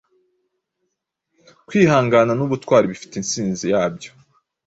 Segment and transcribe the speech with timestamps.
[1.67, 4.11] Kwihangana n’ubutwari bifite insinzi yabyo